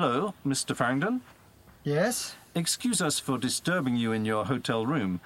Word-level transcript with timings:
Hello, 0.00 0.32
Mr. 0.46 0.76
Farrington. 0.76 1.22
Yes? 1.82 2.36
Excuse 2.54 3.02
us 3.02 3.18
for 3.18 3.36
disturbing 3.36 3.96
you 3.96 4.12
in 4.12 4.24
your 4.24 4.44
hotel 4.44 4.86
room. 4.86 5.20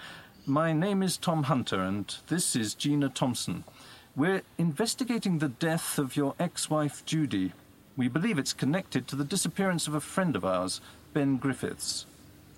My 0.46 0.72
name 0.72 1.02
is 1.02 1.18
Tom 1.18 1.42
Hunter, 1.42 1.82
and 1.82 2.16
this 2.28 2.56
is 2.56 2.72
Gina 2.72 3.10
Thompson. 3.10 3.64
We're 4.16 4.40
investigating 4.56 5.40
the 5.40 5.50
death 5.50 5.98
of 5.98 6.16
your 6.16 6.34
ex 6.40 6.70
wife, 6.70 7.04
Judy. 7.04 7.52
We 7.98 8.08
believe 8.08 8.38
it's 8.38 8.54
connected 8.54 9.06
to 9.08 9.14
the 9.14 9.26
disappearance 9.26 9.86
of 9.86 9.94
a 9.94 10.00
friend 10.00 10.34
of 10.34 10.42
ours, 10.42 10.80
Ben 11.12 11.36
Griffiths. 11.36 12.06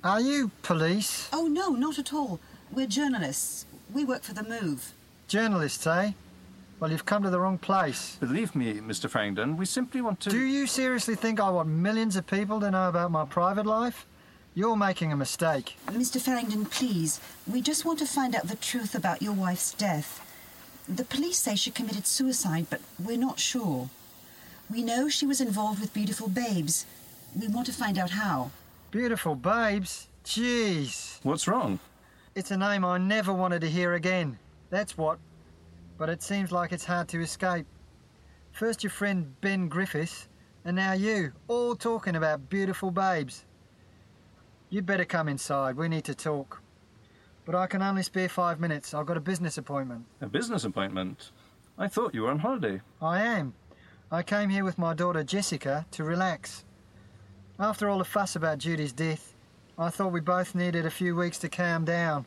Are 0.05 0.21
you 0.21 0.53
police? 0.63 1.29
Oh, 1.33 1.49
no, 1.49 1.71
not 1.71 1.99
at 1.99 2.13
all. 2.13 2.39
We're 2.71 2.87
journalists. 2.87 3.67
We 3.93 4.05
work 4.05 4.23
for 4.23 4.35
The 4.35 4.45
Move. 4.45 4.93
Journalists, 5.27 5.85
eh? 5.89 6.13
Well, 6.85 6.93
you've 6.93 7.07
come 7.07 7.23
to 7.23 7.31
the 7.31 7.41
wrong 7.41 7.57
place. 7.57 8.19
Believe 8.21 8.55
me, 8.55 8.75
Mr. 8.75 9.09
Farrington, 9.09 9.57
we 9.57 9.65
simply 9.65 10.03
want 10.03 10.21
to. 10.21 10.29
Do 10.29 10.45
you 10.45 10.67
seriously 10.67 11.15
think 11.15 11.41
I 11.41 11.49
want 11.49 11.67
millions 11.67 12.15
of 12.15 12.27
people 12.27 12.61
to 12.61 12.71
know 12.71 12.91
about 12.91 13.11
my 13.11 13.25
private 13.25 13.65
life? 13.65 14.05
You're 14.55 14.77
making 14.77 15.11
a 15.11 15.17
mistake. 15.17 15.79
Mr. 15.87 16.21
Farrington, 16.21 16.67
please. 16.67 17.23
We 17.51 17.63
just 17.63 17.87
want 17.87 18.01
to 18.01 18.07
find 18.07 18.35
out 18.35 18.49
the 18.49 18.57
truth 18.57 18.95
about 18.95 19.23
your 19.23 19.33
wife's 19.33 19.73
death. 19.73 20.21
The 20.87 21.07
police 21.07 21.39
say 21.39 21.55
she 21.55 21.71
committed 21.71 22.07
suicide, 22.07 22.67
but 22.69 22.83
we're 23.03 23.17
not 23.17 23.41
sure. 23.41 23.89
We 24.71 24.83
know 24.83 25.09
she 25.09 25.25
was 25.25 25.41
involved 25.41 25.81
with 25.81 25.95
Beautiful 25.95 26.29
Babes. 26.29 26.85
We 27.35 27.49
want 27.49 27.65
to 27.69 27.73
find 27.73 27.97
out 27.97 28.11
how. 28.11 28.51
Beautiful 28.91 29.37
babes? 29.37 30.09
Jeez. 30.23 31.19
What's 31.23 31.49
wrong? 31.49 31.79
It's 32.35 32.51
a 32.51 32.59
name 32.59 32.85
I 32.85 32.99
never 32.99 33.33
wanted 33.33 33.63
to 33.63 33.71
hear 33.71 33.95
again. 33.95 34.39
That's 34.69 34.99
what. 34.99 35.19
But 35.97 36.09
it 36.09 36.23
seems 36.23 36.51
like 36.51 36.73
it's 36.73 36.85
hard 36.85 37.09
to 37.09 37.21
escape. 37.21 37.67
First 38.53 38.83
your 38.83 38.91
friend 38.91 39.35
Ben 39.41 39.69
Griffiths, 39.69 40.29
and 40.65 40.77
now 40.77 40.93
you, 40.93 41.33
all 41.49 41.77
talking 41.77 42.17
about 42.17 42.49
beautiful 42.49 42.91
babes. 42.91 43.45
You'd 44.71 44.87
better 44.87 45.05
come 45.05 45.29
inside. 45.29 45.77
We 45.77 45.89
need 45.89 46.05
to 46.05 46.15
talk. 46.15 46.61
But 47.45 47.55
I 47.55 47.67
can 47.67 47.83
only 47.83 48.03
spare 48.03 48.29
five 48.29 48.59
minutes. 48.59 48.95
I've 48.95 49.07
got 49.07 49.17
a 49.17 49.21
business 49.21 49.59
appointment. 49.59 50.07
A 50.21 50.27
business 50.27 50.65
appointment? 50.65 51.31
I 51.79 51.89
thought 51.89 52.15
you 52.15 52.23
were 52.23 52.31
on 52.31 52.39
holiday. 52.39 52.81
I 53.03 53.23
am. 53.23 53.55
I 54.11 54.23
came 54.23 54.49
here 54.49 54.65
with 54.65 54.79
my 54.79 54.95
daughter 54.95 55.23
Jessica 55.23 55.87
to 55.91 56.05
relax. 56.05 56.65
After 57.59 57.89
all 57.89 57.99
the 57.99 58.05
fuss 58.05 58.37
about 58.37 58.59
Judy's 58.59 58.93
death, 58.93 59.35
I 59.79 59.91
thought 59.91 60.13
we 60.13 60.21
both 60.21 60.55
needed 60.55 60.87
a 60.87 60.91
few 60.91 61.15
weeks 61.17 61.39
to 61.39 61.49
calm 61.49 61.85
down. 61.85 62.27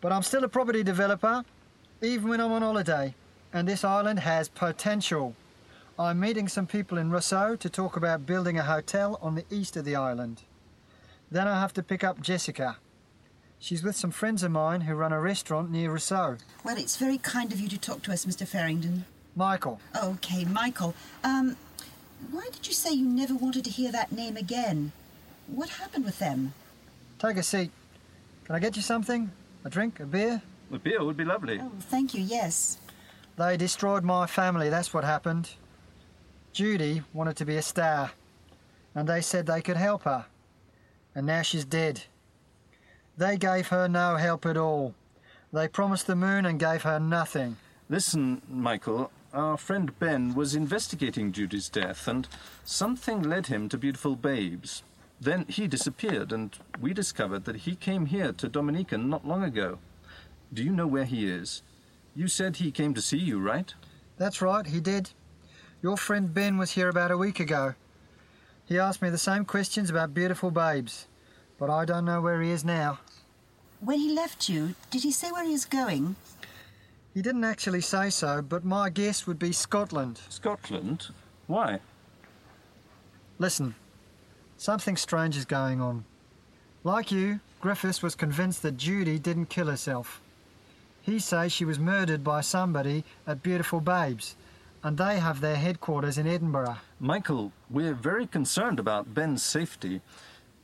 But 0.00 0.12
I'm 0.12 0.22
still 0.22 0.44
a 0.44 0.48
property 0.48 0.82
developer, 0.82 1.44
even 2.02 2.28
when 2.28 2.40
I'm 2.40 2.52
on 2.52 2.62
holiday, 2.62 3.14
and 3.52 3.68
this 3.68 3.84
island 3.84 4.20
has 4.20 4.48
potential. 4.48 5.34
I'm 5.98 6.20
meeting 6.20 6.48
some 6.48 6.66
people 6.66 6.96
in 6.98 7.10
Roseau 7.10 7.58
to 7.58 7.68
talk 7.68 7.96
about 7.96 8.24
building 8.26 8.58
a 8.58 8.62
hotel 8.62 9.18
on 9.20 9.34
the 9.34 9.44
east 9.50 9.76
of 9.76 9.84
the 9.84 9.96
island. 9.96 10.42
Then 11.30 11.46
I 11.46 11.60
have 11.60 11.74
to 11.74 11.82
pick 11.82 12.02
up 12.02 12.20
Jessica. 12.20 12.78
She's 13.58 13.82
with 13.82 13.94
some 13.96 14.10
friends 14.10 14.42
of 14.42 14.50
mine 14.50 14.82
who 14.82 14.94
run 14.94 15.12
a 15.12 15.20
restaurant 15.20 15.70
near 15.70 15.90
Roseau. 15.92 16.38
Well, 16.64 16.78
it's 16.78 16.96
very 16.96 17.18
kind 17.18 17.52
of 17.52 17.60
you 17.60 17.68
to 17.68 17.78
talk 17.78 18.02
to 18.04 18.12
us, 18.12 18.24
Mr. 18.24 18.48
Farrington. 18.48 19.04
Michael, 19.36 19.80
Okay, 20.02 20.44
Michael. 20.44 20.94
Um, 21.22 21.56
why 22.30 22.48
did 22.52 22.66
you 22.66 22.72
say 22.72 22.92
you 22.92 23.06
never 23.06 23.34
wanted 23.34 23.64
to 23.64 23.70
hear 23.70 23.92
that 23.92 24.10
name 24.12 24.36
again? 24.36 24.92
What 25.46 25.68
happened 25.70 26.04
with 26.04 26.18
them? 26.18 26.52
take 27.18 27.36
a 27.36 27.42
seat. 27.42 27.70
Can 28.46 28.54
I 28.54 28.58
get 28.58 28.76
you 28.76 28.82
something? 28.82 29.30
A 29.64 29.68
drink? 29.70 30.00
A 30.00 30.06
beer? 30.06 30.40
A 30.72 30.78
beer 30.78 31.04
would 31.04 31.16
be 31.16 31.24
lovely. 31.24 31.58
Oh, 31.60 31.72
thank 31.80 32.14
you, 32.14 32.22
yes. 32.22 32.78
They 33.36 33.56
destroyed 33.56 34.04
my 34.04 34.26
family, 34.26 34.68
that's 34.68 34.94
what 34.94 35.04
happened. 35.04 35.50
Judy 36.52 37.02
wanted 37.12 37.36
to 37.36 37.44
be 37.44 37.56
a 37.56 37.62
star, 37.62 38.12
and 38.94 39.08
they 39.08 39.20
said 39.20 39.46
they 39.46 39.62
could 39.62 39.76
help 39.76 40.02
her. 40.02 40.26
And 41.14 41.26
now 41.26 41.42
she's 41.42 41.64
dead. 41.64 42.02
They 43.16 43.36
gave 43.36 43.68
her 43.68 43.88
no 43.88 44.16
help 44.16 44.46
at 44.46 44.56
all. 44.56 44.94
They 45.52 45.68
promised 45.68 46.06
the 46.06 46.16
moon 46.16 46.46
and 46.46 46.60
gave 46.60 46.82
her 46.82 47.00
nothing. 47.00 47.56
Listen, 47.88 48.40
Michael, 48.48 49.10
our 49.34 49.56
friend 49.56 49.96
Ben 49.98 50.34
was 50.34 50.54
investigating 50.54 51.32
Judy's 51.32 51.68
death, 51.68 52.06
and 52.06 52.28
something 52.64 53.22
led 53.22 53.48
him 53.48 53.68
to 53.68 53.78
Beautiful 53.78 54.14
Babes. 54.14 54.82
Then 55.20 55.44
he 55.48 55.66
disappeared, 55.66 56.32
and 56.32 56.56
we 56.80 56.94
discovered 56.94 57.44
that 57.44 57.56
he 57.56 57.74
came 57.74 58.06
here 58.06 58.32
to 58.32 58.48
Dominica 58.48 58.96
not 58.96 59.26
long 59.26 59.42
ago. 59.42 59.78
Do 60.52 60.64
you 60.64 60.72
know 60.72 60.86
where 60.86 61.04
he 61.04 61.28
is? 61.30 61.62
You 62.14 62.26
said 62.26 62.56
he 62.56 62.72
came 62.72 62.92
to 62.94 63.02
see 63.02 63.18
you, 63.18 63.38
right? 63.38 63.72
That's 64.18 64.42
right, 64.42 64.66
he 64.66 64.80
did. 64.80 65.10
Your 65.82 65.96
friend 65.96 66.34
Ben 66.34 66.58
was 66.58 66.72
here 66.72 66.88
about 66.88 67.10
a 67.10 67.16
week 67.16 67.40
ago. 67.40 67.74
He 68.66 68.78
asked 68.78 69.00
me 69.00 69.10
the 69.10 69.18
same 69.18 69.44
questions 69.44 69.90
about 69.90 70.12
beautiful 70.12 70.50
babes, 70.50 71.06
but 71.58 71.70
I 71.70 71.84
don't 71.84 72.04
know 72.04 72.20
where 72.20 72.42
he 72.42 72.50
is 72.50 72.64
now. 72.64 72.98
When 73.80 73.98
he 73.98 74.12
left 74.12 74.48
you, 74.48 74.74
did 74.90 75.02
he 75.02 75.12
say 75.12 75.30
where 75.30 75.44
he 75.44 75.52
was 75.52 75.64
going? 75.64 76.16
He 77.14 77.22
didn't 77.22 77.44
actually 77.44 77.80
say 77.80 78.10
so, 78.10 78.42
but 78.42 78.64
my 78.64 78.90
guess 78.90 79.26
would 79.26 79.38
be 79.38 79.52
Scotland. 79.52 80.20
Scotland? 80.28 81.08
Why? 81.46 81.80
Listen, 83.38 83.74
something 84.58 84.96
strange 84.96 85.36
is 85.36 85.44
going 85.44 85.80
on. 85.80 86.04
Like 86.84 87.10
you, 87.10 87.40
Griffiths 87.60 88.02
was 88.02 88.14
convinced 88.14 88.62
that 88.62 88.76
Judy 88.76 89.18
didn't 89.18 89.46
kill 89.46 89.66
herself. 89.66 90.20
He 91.02 91.18
says 91.18 91.52
she 91.52 91.64
was 91.64 91.78
murdered 91.78 92.22
by 92.22 92.40
somebody 92.40 93.04
at 93.26 93.42
Beautiful 93.42 93.80
Babes, 93.80 94.36
and 94.82 94.96
they 94.96 95.18
have 95.18 95.40
their 95.40 95.56
headquarters 95.56 96.18
in 96.18 96.26
Edinburgh. 96.26 96.76
Michael, 96.98 97.52
we're 97.68 97.94
very 97.94 98.26
concerned 98.26 98.78
about 98.78 99.14
Ben's 99.14 99.42
safety. 99.42 100.00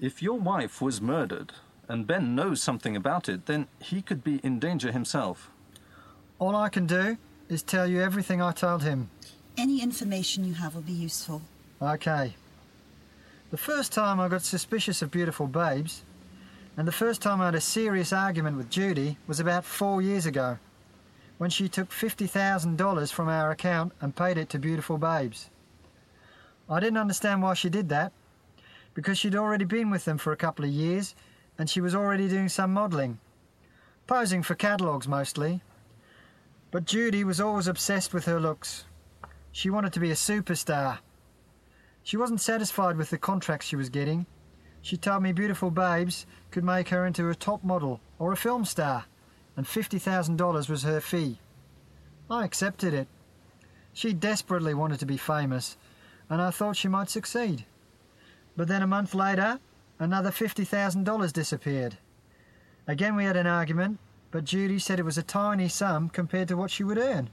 If 0.01 0.23
your 0.23 0.39
wife 0.39 0.81
was 0.83 1.01
murdered, 1.01 1.53
and 1.89 2.07
Ben 2.07 2.35
knows 2.35 2.63
something 2.63 2.97
about 2.97 3.29
it, 3.29 3.47
then 3.47 3.67
he 3.81 4.03
could 4.03 4.23
be 4.25 4.41
in 4.43 4.59
danger 4.59 4.93
himself. 4.93 5.51
All 6.39 6.55
I 6.55 6.69
can 6.69 6.87
do 6.87 7.17
is 7.49 7.63
tell 7.63 7.87
you 7.87 8.03
everything 8.03 8.43
I 8.43 8.53
told 8.53 8.83
him. 8.83 9.09
Any 9.57 9.81
information 9.83 10.45
you 10.45 10.55
have 10.55 10.75
will 10.75 10.83
be 10.83 10.93
useful. 10.93 11.41
Okay. 11.81 12.35
The 13.51 13.57
first 13.57 13.93
time 13.93 14.21
I 14.21 14.29
got 14.29 14.43
suspicious 14.43 15.01
of 15.03 15.11
Beautiful 15.11 15.47
Babes, 15.47 16.03
and 16.77 16.87
the 16.87 16.93
first 16.93 17.23
time 17.23 17.41
I 17.41 17.47
had 17.47 17.55
a 17.55 17.61
serious 17.61 18.13
argument 18.13 18.57
with 18.57 18.71
Judy, 18.71 19.19
was 19.27 19.41
about 19.41 19.65
four 19.65 20.03
years 20.03 20.27
ago, 20.27 20.59
when 21.39 21.51
she 21.51 21.69
took 21.69 21.91
$50,000 21.91 23.13
from 23.13 23.29
our 23.29 23.51
account 23.51 23.93
and 24.01 24.15
paid 24.17 24.39
it 24.39 24.49
to 24.51 24.59
Beautiful 24.59 24.99
Babes. 24.99 25.51
I 26.69 26.81
didn't 26.81 26.99
understand 26.99 27.43
why 27.43 27.55
she 27.55 27.71
did 27.71 27.89
that, 27.89 28.13
because 28.95 29.19
she'd 29.19 29.37
already 29.37 29.65
been 29.65 29.91
with 29.91 30.05
them 30.05 30.19
for 30.19 30.33
a 30.33 30.37
couple 30.37 30.65
of 30.65 30.71
years 30.71 31.15
and 31.59 31.71
she 31.71 31.81
was 31.81 31.95
already 31.95 32.29
doing 32.29 32.49
some 32.49 32.73
modelling, 32.73 33.19
posing 34.07 34.43
for 34.43 34.55
catalogues 34.55 35.09
mostly. 35.09 35.63
But 36.71 36.85
Judy 36.85 37.25
was 37.25 37.41
always 37.41 37.69
obsessed 37.69 38.13
with 38.13 38.27
her 38.27 38.41
looks. 38.41 38.85
She 39.53 39.71
wanted 39.71 39.93
to 39.95 40.01
be 40.01 40.11
a 40.11 40.15
superstar. 40.15 40.99
She 42.03 42.17
wasn't 42.17 42.41
satisfied 42.41 42.97
with 42.97 43.11
the 43.11 43.19
contracts 43.19 43.67
she 43.67 43.77
was 43.77 43.89
getting. 43.89 44.27
She 44.87 44.97
told 44.97 45.25
me 45.25 45.33
Beautiful 45.33 45.73
Babes 45.73 46.27
could 46.53 46.63
make 46.63 46.91
her 46.91 47.05
into 47.05 47.29
a 47.29 47.35
top 47.35 47.65
model 47.65 47.99
or 48.21 48.31
a 48.31 48.37
film 48.37 48.65
star, 48.65 49.07
and 49.57 49.67
$50,000 49.67 50.69
was 50.69 50.85
her 50.85 51.01
fee. 51.01 51.41
I 52.31 52.45
accepted 52.45 52.95
it. 52.95 53.09
She 53.93 54.13
desperately 54.13 54.75
wanted 54.75 55.01
to 55.01 55.05
be 55.05 55.17
famous, 55.17 55.77
and 56.31 56.41
I 56.41 56.53
thought 56.53 56.77
she 56.77 56.87
might 56.87 57.11
succeed. 57.11 57.65
But 58.57 58.69
then 58.69 58.81
a 58.81 58.87
month 58.87 59.13
later, 59.13 59.59
another 59.99 60.31
$50,000 60.31 61.33
disappeared. 61.33 61.99
Again, 62.87 63.17
we 63.17 63.25
had 63.25 63.37
an 63.37 63.49
argument, 63.49 63.99
but 64.31 64.45
Judy 64.45 64.79
said 64.79 65.01
it 65.01 65.05
was 65.05 65.19
a 65.19 65.23
tiny 65.25 65.67
sum 65.67 66.11
compared 66.11 66.47
to 66.47 66.57
what 66.57 66.71
she 66.71 66.85
would 66.85 66.99
earn. 66.99 67.29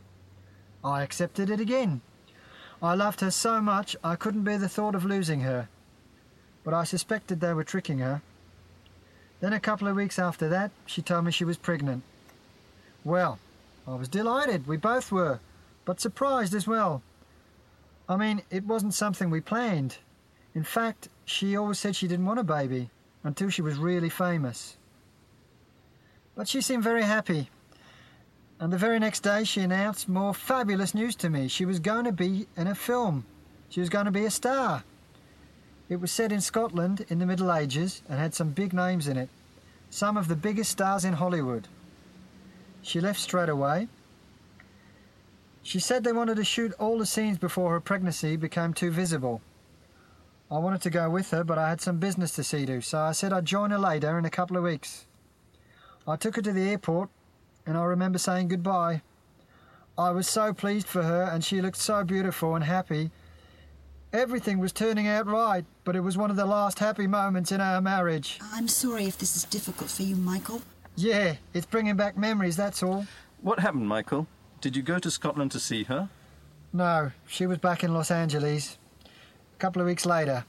I 0.84 1.04
accepted 1.04 1.52
it 1.52 1.60
again. 1.60 2.02
I 2.82 2.96
loved 2.96 3.22
her 3.22 3.30
so 3.30 3.62
much 3.62 3.96
I 4.04 4.16
couldn't 4.16 4.42
bear 4.44 4.58
the 4.58 4.68
thought 4.68 4.96
of 4.96 5.06
losing 5.06 5.42
her. 5.42 5.70
But 6.64 6.74
I 6.74 6.84
suspected 6.84 7.40
they 7.40 7.54
were 7.54 7.64
tricking 7.64 8.00
her. 8.00 8.22
Then, 9.40 9.54
a 9.54 9.60
couple 9.60 9.88
of 9.88 9.96
weeks 9.96 10.18
after 10.18 10.48
that, 10.50 10.72
she 10.86 11.02
told 11.02 11.26
me 11.26 11.32
she 11.32 11.44
was 11.44 11.58
pregnant. 11.58 12.04
Well, 13.04 13.40
I 13.86 13.96
was 13.96 14.08
delighted, 14.08 14.68
we 14.68 14.78
both 14.78 15.12
were, 15.12 15.40
but 15.84 16.00
surprised 16.00 16.54
as 16.54 16.66
well. 16.66 17.02
I 18.08 18.16
mean, 18.16 18.42
it 18.50 18.66
wasn't 18.66 18.94
something 18.94 19.30
we 19.30 19.42
planned. 19.42 19.98
In 20.56 20.64
fact, 20.64 21.10
she 21.26 21.58
always 21.58 21.80
said 21.80 21.96
she 21.96 22.08
didn't 22.08 22.26
want 22.26 22.40
a 22.40 22.44
baby 22.44 22.90
until 23.24 23.50
she 23.50 23.62
was 23.62 23.78
really 23.78 24.10
famous. 24.10 24.78
But 26.36 26.48
she 26.48 26.62
seemed 26.62 26.84
very 26.84 27.04
happy. 27.04 27.50
And 28.60 28.72
the 28.72 28.78
very 28.78 29.00
next 29.00 29.22
day, 29.22 29.44
she 29.44 29.62
announced 29.62 30.08
more 30.08 30.34
fabulous 30.34 30.94
news 30.94 31.16
to 31.18 31.30
me. 31.30 31.48
She 31.48 31.66
was 31.66 31.80
going 31.80 32.06
to 32.06 32.12
be 32.12 32.48
in 32.56 32.68
a 32.68 32.76
film. 32.76 33.26
She 33.70 33.82
was 33.82 33.90
going 33.90 34.06
to 34.06 34.12
be 34.12 34.26
a 34.26 34.32
star. 34.32 34.84
It 35.90 36.00
was 36.00 36.12
set 36.12 36.32
in 36.32 36.42
Scotland 36.42 37.06
in 37.10 37.20
the 37.20 37.26
Middle 37.26 37.54
Ages 37.54 38.02
and 38.08 38.18
had 38.18 38.34
some 38.34 38.50
big 38.50 38.74
names 38.74 39.08
in 39.08 39.18
it, 39.18 39.30
some 39.90 40.18
of 40.18 40.28
the 40.28 40.36
biggest 40.36 40.72
stars 40.72 41.04
in 41.06 41.14
Hollywood. 41.14 41.68
She 42.82 43.02
left 43.02 43.20
straight 43.20 43.50
away. 43.50 43.88
She 45.62 45.80
said 45.80 46.04
they 46.04 46.12
wanted 46.12 46.36
to 46.38 46.44
shoot 46.44 46.74
all 46.80 46.98
the 46.98 47.06
scenes 47.06 47.38
before 47.38 47.72
her 47.72 47.80
pregnancy 47.80 48.36
became 48.36 48.74
too 48.74 48.92
visible. 48.92 49.42
I 50.52 50.58
wanted 50.58 50.82
to 50.84 50.90
go 50.90 51.10
with 51.10 51.32
her, 51.32 51.44
but 51.44 51.58
I 51.58 51.70
had 51.70 51.82
some 51.82 51.98
business 51.98 52.32
to 52.36 52.44
see 52.44 52.66
to, 52.66 52.82
so 52.82 53.00
I 53.00 53.12
said 53.12 53.34
I'd 53.34 53.46
join 53.46 53.72
her 53.72 53.80
later 53.80 54.18
in 54.18 54.26
a 54.26 54.30
couple 54.30 54.58
of 54.58 54.64
weeks. 54.64 55.06
I 56.08 56.16
took 56.16 56.36
her 56.36 56.42
to 56.42 56.52
the 56.52 56.70
airport, 56.70 57.10
and 57.66 57.78
I 57.78 57.84
remember 57.86 58.20
saying 58.20 58.50
goodbye. 58.50 59.02
I 59.98 60.12
was 60.12 60.28
so 60.28 60.54
pleased 60.54 60.88
for 60.88 61.04
her, 61.04 61.24
and 61.24 61.44
she 61.44 61.62
looked 61.62 61.78
so 61.78 62.04
beautiful 62.04 62.56
and 62.56 62.64
happy. 62.64 63.12
Everything 64.12 64.60
was 64.60 64.72
turning 64.72 65.08
out 65.08 65.28
right, 65.28 65.66
but 65.84 65.96
it 65.96 66.00
was 66.02 66.18
one 66.18 66.30
of 66.30 66.38
the 66.38 66.46
last 66.46 66.80
happy 66.80 67.08
moments 67.08 67.52
in 67.52 67.62
our 67.62 67.82
marriage. 67.82 68.40
I'm 68.54 68.68
sorry 68.68 69.06
if 69.06 69.18
this 69.18 69.36
is 69.36 69.44
difficult 69.46 69.90
for 69.90 70.04
you, 70.04 70.16
Michael. 70.16 70.62
Yeah, 70.96 71.36
it's 71.54 71.66
bringing 71.66 71.96
back 71.96 72.18
memories, 72.18 72.56
that's 72.56 72.84
all. 72.84 73.06
What 73.42 73.60
happened, 73.60 73.88
Michael? 73.88 74.28
Did 74.62 74.76
you 74.76 74.82
go 74.82 75.00
to 75.00 75.12
Scotland 75.12 75.52
to 75.52 75.60
see 75.60 75.84
her? 75.84 76.10
No, 76.72 77.12
she 77.28 77.46
was 77.46 77.58
back 77.58 77.84
in 77.84 77.94
Los 77.94 78.12
Angeles. 78.12 78.78
A 79.06 79.60
couple 79.60 79.82
of 79.82 79.88
weeks 79.88 80.06
later. 80.06 80.46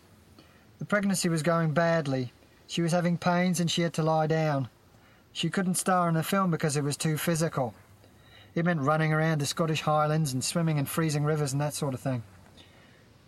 The 0.78 0.84
pregnancy 0.84 1.28
was 1.28 1.42
going 1.42 1.72
badly. 1.72 2.32
She 2.66 2.82
was 2.82 2.92
having 2.92 3.18
pains 3.18 3.60
and 3.60 3.70
she 3.70 3.82
had 3.82 3.92
to 3.94 4.02
lie 4.02 4.26
down. 4.26 4.68
She 5.32 5.50
couldn't 5.50 5.74
star 5.74 6.08
in 6.08 6.14
the 6.14 6.22
film 6.22 6.50
because 6.50 6.76
it 6.76 6.84
was 6.84 6.96
too 6.96 7.18
physical. 7.18 7.74
It 8.54 8.64
meant 8.64 8.80
running 8.80 9.12
around 9.12 9.40
the 9.40 9.46
Scottish 9.46 9.80
Highlands 9.80 10.32
and 10.32 10.44
swimming 10.44 10.78
in 10.78 10.84
freezing 10.84 11.24
rivers 11.24 11.52
and 11.52 11.60
that 11.60 11.74
sort 11.74 11.92
of 11.92 12.00
thing. 12.00 12.22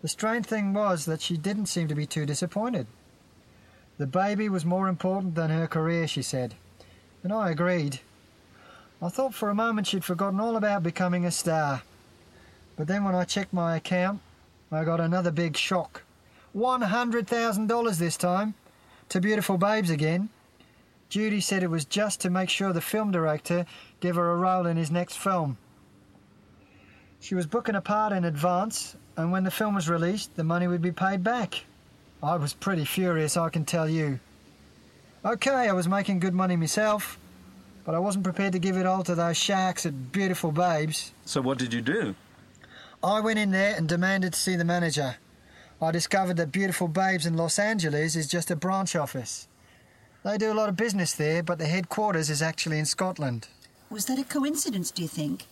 The 0.01 0.07
strange 0.07 0.45
thing 0.45 0.73
was 0.73 1.05
that 1.05 1.21
she 1.21 1.37
didn't 1.37 1.65
seem 1.67 1.87
to 1.87 1.95
be 1.95 2.05
too 2.05 2.25
disappointed. 2.25 2.87
The 3.97 4.05
baby 4.05 4.47
was 4.47 4.63
more 4.63 4.87
important 4.87 5.33
than 5.33 5.49
her 5.49 5.67
career, 5.67 6.07
she 6.07 6.21
said, 6.21 6.53
and 7.23 7.33
I 7.33 7.49
agreed. 7.49 7.99
I 9.01 9.09
thought 9.09 9.33
for 9.33 9.49
a 9.49 9.55
moment 9.55 9.87
she'd 9.87 10.03
forgotten 10.03 10.39
all 10.39 10.55
about 10.55 10.83
becoming 10.83 11.25
a 11.25 11.31
star. 11.31 11.81
But 12.75 12.87
then 12.87 13.03
when 13.03 13.15
I 13.15 13.23
checked 13.23 13.53
my 13.53 13.75
account, 13.75 14.21
I 14.71 14.83
got 14.83 14.99
another 14.99 15.31
big 15.31 15.57
shock. 15.57 16.03
$100,000 16.55 17.97
this 17.97 18.17
time, 18.17 18.53
to 19.09 19.19
Beautiful 19.19 19.57
Babes 19.57 19.89
again. 19.89 20.29
Judy 21.09 21.39
said 21.39 21.63
it 21.63 21.71
was 21.71 21.85
just 21.85 22.19
to 22.21 22.29
make 22.29 22.49
sure 22.49 22.73
the 22.73 22.81
film 22.81 23.11
director 23.11 23.65
gave 23.99 24.15
her 24.15 24.31
a 24.31 24.35
role 24.35 24.65
in 24.67 24.77
his 24.77 24.91
next 24.91 25.17
film. 25.17 25.57
She 27.19 27.33
was 27.33 27.47
booking 27.47 27.75
a 27.75 27.81
part 27.81 28.13
in 28.13 28.25
advance, 28.25 28.95
and 29.17 29.31
when 29.31 29.43
the 29.43 29.51
film 29.51 29.75
was 29.75 29.89
released, 29.89 30.35
the 30.35 30.43
money 30.43 30.67
would 30.67 30.81
be 30.81 30.91
paid 30.91 31.23
back. 31.23 31.65
I 32.21 32.35
was 32.35 32.53
pretty 32.53 32.85
furious, 32.85 33.35
I 33.35 33.49
can 33.49 33.65
tell 33.65 33.89
you. 33.89 34.19
Okay, 35.25 35.67
I 35.67 35.73
was 35.73 35.87
making 35.87 36.19
good 36.19 36.33
money 36.33 36.55
myself, 36.55 37.19
but 37.83 37.95
I 37.95 37.99
wasn't 37.99 38.23
prepared 38.23 38.53
to 38.53 38.59
give 38.59 38.77
it 38.77 38.85
all 38.85 39.03
to 39.03 39.15
those 39.15 39.35
sharks 39.35 39.85
at 39.85 40.11
Beautiful 40.11 40.51
Babes. 40.51 41.11
So 41.25 41.41
what 41.41 41.57
did 41.57 41.73
you 41.73 41.81
do? 41.81 42.15
I 43.03 43.19
went 43.19 43.39
in 43.39 43.51
there 43.51 43.75
and 43.75 43.89
demanded 43.89 44.33
to 44.33 44.39
see 44.39 44.55
the 44.55 44.63
manager. 44.63 45.17
I 45.81 45.91
discovered 45.91 46.37
that 46.37 46.51
Beautiful 46.51 46.87
Babes 46.87 47.25
in 47.25 47.35
Los 47.35 47.59
Angeles 47.59 48.15
is 48.15 48.27
just 48.27 48.49
a 48.49 48.55
branch 48.55 48.95
office. 48.95 49.47
They 50.23 50.37
do 50.37 50.51
a 50.51 50.55
lot 50.55 50.69
of 50.69 50.75
business 50.75 51.13
there, 51.13 51.43
but 51.43 51.59
the 51.59 51.67
headquarters 51.67 52.29
is 52.29 52.41
actually 52.41 52.79
in 52.79 52.85
Scotland. 52.85 53.47
Was 53.89 54.05
that 54.05 54.19
a 54.19 54.23
coincidence, 54.23 54.91
do 54.91 55.01
you 55.01 55.07
think? 55.07 55.45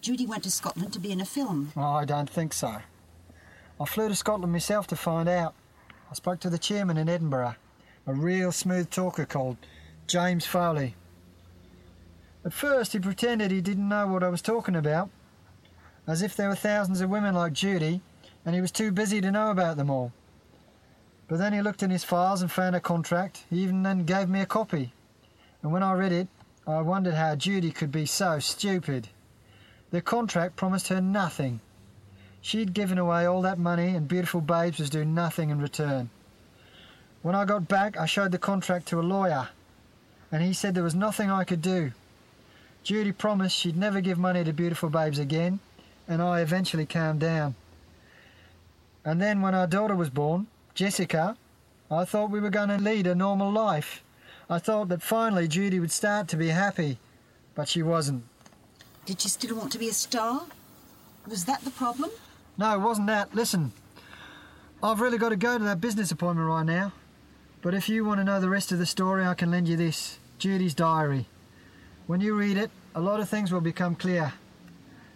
Judy 0.00 0.26
went 0.26 0.42
to 0.42 0.50
Scotland 0.50 0.92
to 0.92 0.98
be 0.98 1.12
in 1.12 1.20
a 1.20 1.24
film. 1.24 1.72
Oh, 1.76 1.92
I 1.92 2.04
don't 2.04 2.28
think 2.28 2.52
so. 2.52 2.78
I 3.82 3.84
flew 3.84 4.08
to 4.08 4.14
Scotland 4.14 4.52
myself 4.52 4.86
to 4.88 4.96
find 4.96 5.28
out. 5.28 5.54
I 6.08 6.14
spoke 6.14 6.38
to 6.40 6.50
the 6.50 6.56
chairman 6.56 6.96
in 6.96 7.08
Edinburgh, 7.08 7.56
a 8.06 8.14
real 8.14 8.52
smooth 8.52 8.88
talker 8.90 9.24
called 9.24 9.56
James 10.06 10.46
Foley. 10.46 10.94
At 12.44 12.52
first, 12.52 12.92
he 12.92 13.00
pretended 13.00 13.50
he 13.50 13.60
didn't 13.60 13.88
know 13.88 14.06
what 14.06 14.22
I 14.22 14.28
was 14.28 14.40
talking 14.40 14.76
about, 14.76 15.10
as 16.06 16.22
if 16.22 16.36
there 16.36 16.48
were 16.48 16.54
thousands 16.54 17.00
of 17.00 17.10
women 17.10 17.34
like 17.34 17.54
Judy, 17.54 18.02
and 18.46 18.54
he 18.54 18.60
was 18.60 18.70
too 18.70 18.92
busy 18.92 19.20
to 19.20 19.32
know 19.32 19.50
about 19.50 19.76
them 19.76 19.90
all. 19.90 20.12
But 21.26 21.38
then 21.38 21.52
he 21.52 21.60
looked 21.60 21.82
in 21.82 21.90
his 21.90 22.04
files 22.04 22.40
and 22.40 22.52
found 22.52 22.76
a 22.76 22.80
contract. 22.80 23.46
He 23.50 23.64
even 23.64 23.82
then 23.82 24.04
gave 24.04 24.28
me 24.28 24.42
a 24.42 24.46
copy. 24.46 24.92
And 25.60 25.72
when 25.72 25.82
I 25.82 25.94
read 25.94 26.12
it, 26.12 26.28
I 26.68 26.82
wondered 26.82 27.14
how 27.14 27.34
Judy 27.34 27.72
could 27.72 27.90
be 27.90 28.06
so 28.06 28.38
stupid. 28.38 29.08
The 29.90 30.00
contract 30.00 30.54
promised 30.54 30.86
her 30.86 31.00
nothing. 31.00 31.60
She'd 32.42 32.74
given 32.74 32.98
away 32.98 33.24
all 33.24 33.40
that 33.42 33.58
money, 33.58 33.94
and 33.94 34.08
Beautiful 34.08 34.40
Babes 34.40 34.80
was 34.80 34.90
doing 34.90 35.14
nothing 35.14 35.50
in 35.50 35.60
return. 35.60 36.10
When 37.22 37.36
I 37.36 37.44
got 37.44 37.68
back, 37.68 37.96
I 37.96 38.04
showed 38.04 38.32
the 38.32 38.38
contract 38.38 38.88
to 38.88 38.98
a 38.98 39.00
lawyer, 39.00 39.48
and 40.32 40.42
he 40.42 40.52
said 40.52 40.74
there 40.74 40.82
was 40.82 40.94
nothing 40.94 41.30
I 41.30 41.44
could 41.44 41.62
do. 41.62 41.92
Judy 42.82 43.12
promised 43.12 43.56
she'd 43.56 43.76
never 43.76 44.00
give 44.00 44.18
money 44.18 44.42
to 44.42 44.52
Beautiful 44.52 44.90
Babes 44.90 45.20
again, 45.20 45.60
and 46.08 46.20
I 46.20 46.40
eventually 46.40 46.84
calmed 46.84 47.20
down. 47.20 47.54
And 49.04 49.22
then 49.22 49.40
when 49.40 49.54
our 49.54 49.68
daughter 49.68 49.94
was 49.94 50.10
born, 50.10 50.48
Jessica, 50.74 51.36
I 51.92 52.04
thought 52.04 52.30
we 52.30 52.40
were 52.40 52.50
going 52.50 52.70
to 52.70 52.78
lead 52.78 53.06
a 53.06 53.14
normal 53.14 53.52
life. 53.52 54.02
I 54.50 54.58
thought 54.58 54.88
that 54.88 55.00
finally 55.00 55.46
Judy 55.46 55.78
would 55.78 55.92
start 55.92 56.26
to 56.28 56.36
be 56.36 56.48
happy, 56.48 56.98
but 57.54 57.68
she 57.68 57.82
wasn't. 57.82 58.24
Did 59.06 59.20
she 59.20 59.28
still 59.28 59.56
want 59.56 59.70
to 59.72 59.78
be 59.78 59.88
a 59.88 59.92
star? 59.92 60.46
Was 61.28 61.44
that 61.44 61.62
the 61.62 61.70
problem? 61.70 62.10
No, 62.58 62.74
it 62.74 62.80
wasn't 62.80 63.06
that. 63.08 63.34
Listen, 63.34 63.72
I've 64.82 65.00
really 65.00 65.18
got 65.18 65.30
to 65.30 65.36
go 65.36 65.58
to 65.58 65.64
that 65.64 65.80
business 65.80 66.10
appointment 66.10 66.48
right 66.48 66.66
now. 66.66 66.92
But 67.62 67.74
if 67.74 67.88
you 67.88 68.04
want 68.04 68.18
to 68.18 68.24
know 68.24 68.40
the 68.40 68.50
rest 68.50 68.72
of 68.72 68.78
the 68.78 68.86
story, 68.86 69.24
I 69.24 69.34
can 69.34 69.50
lend 69.50 69.68
you 69.68 69.76
this 69.76 70.18
Judy's 70.38 70.74
diary. 70.74 71.26
When 72.06 72.20
you 72.20 72.34
read 72.34 72.56
it, 72.56 72.70
a 72.94 73.00
lot 73.00 73.20
of 73.20 73.28
things 73.28 73.52
will 73.52 73.60
become 73.60 73.94
clear, 73.94 74.32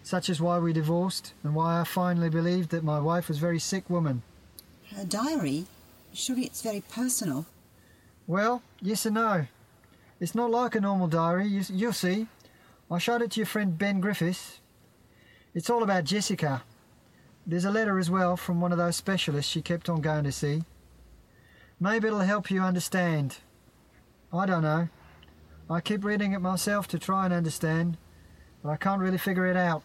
such 0.05 0.31
as 0.31 0.41
why 0.41 0.59
we 0.61 0.73
divorced 0.73 1.33
and 1.43 1.55
why 1.55 1.81
I 1.81 1.85
finally 1.85 2.31
believed 2.31 2.71
that 2.71 2.85
my 2.85 3.01
wife 3.01 3.29
was 3.29 3.39
a 3.39 3.41
very 3.41 3.59
sick 3.59 3.91
woman. 3.91 4.23
Her 4.95 5.05
diary? 5.05 5.67
Surely 6.15 6.45
it's 6.45 6.63
very 6.63 6.83
personal. 6.89 7.45
Well, 8.29 8.63
yes 8.81 9.05
and 9.05 9.17
no. 9.17 9.47
It's 10.21 10.35
not 10.35 10.51
like 10.51 10.77
a 10.77 10.81
normal 10.81 11.09
diary, 11.09 11.49
you, 11.49 11.63
you'll 11.69 11.93
see. 11.93 12.29
I 12.91 12.99
showed 12.99 13.21
it 13.21 13.33
to 13.33 13.41
your 13.41 13.47
friend 13.47 13.77
Ben 13.77 14.01
Griffiths. 14.01 14.61
It's 15.53 15.69
all 15.69 15.83
about 15.83 16.05
Jessica. 16.05 16.63
There's 17.47 17.65
a 17.65 17.71
letter 17.71 17.99
as 17.99 18.11
well 18.11 18.37
from 18.37 18.61
one 18.61 18.73
of 18.73 18.79
those 18.79 18.97
specialists 18.97 19.51
she 19.51 19.63
kept 19.63 19.89
on 19.89 20.01
going 20.01 20.25
to 20.25 20.33
see. 20.33 20.65
Maybe 21.79 22.09
it'll 22.09 22.21
help 22.21 22.51
you 22.51 22.61
understand. 22.61 23.37
I 24.33 24.47
don't 24.47 24.63
know. 24.63 24.89
I 25.71 25.81
keep 25.81 26.05
reading 26.05 26.33
it 26.33 26.41
myself 26.41 26.89
to 26.89 26.99
try 26.99 27.25
and 27.25 27.33
understand, 27.33 27.99
but 28.63 28.71
I 28.71 28.77
can't 28.77 29.01
really 29.01 29.19
figure 29.19 29.47
it 29.47 29.57
out. 29.57 29.85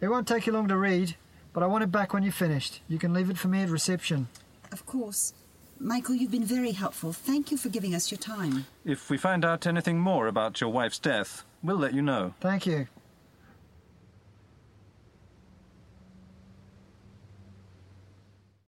It 0.00 0.08
won't 0.08 0.26
take 0.26 0.46
you 0.46 0.52
long 0.52 0.68
to 0.68 0.76
read, 0.76 1.14
but 1.52 1.62
I 1.62 1.66
want 1.66 1.84
it 1.84 1.92
back 1.92 2.12
when 2.12 2.24
you're 2.24 2.32
finished. 2.32 2.80
You 2.88 2.98
can 2.98 3.12
leave 3.12 3.30
it 3.30 3.38
for 3.38 3.48
me 3.48 3.62
at 3.62 3.68
reception. 3.68 4.28
Of 4.72 4.84
course. 4.84 5.34
Michael, 5.80 6.16
you've 6.16 6.32
been 6.32 6.44
very 6.44 6.72
helpful. 6.72 7.12
Thank 7.12 7.52
you 7.52 7.56
for 7.56 7.68
giving 7.68 7.94
us 7.94 8.10
your 8.10 8.18
time. 8.18 8.66
If 8.84 9.10
we 9.10 9.16
find 9.16 9.44
out 9.44 9.66
anything 9.66 10.00
more 10.00 10.26
about 10.26 10.60
your 10.60 10.70
wife's 10.70 10.98
death, 10.98 11.44
we'll 11.62 11.76
let 11.76 11.94
you 11.94 12.02
know. 12.02 12.34
Thank 12.40 12.66
you. 12.66 12.88